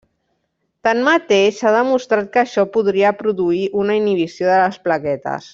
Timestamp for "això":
2.45-2.67